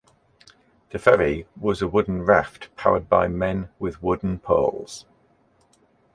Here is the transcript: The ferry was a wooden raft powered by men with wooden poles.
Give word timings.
The 0.89 0.97
ferry 0.97 1.45
was 1.55 1.79
a 1.83 1.87
wooden 1.87 2.23
raft 2.23 2.75
powered 2.75 3.07
by 3.07 3.27
men 3.27 3.69
with 3.77 4.01
wooden 4.01 4.39
poles. 4.39 5.05